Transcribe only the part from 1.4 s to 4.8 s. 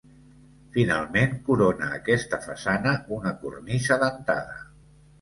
corona aquesta façana una cornisa dentada.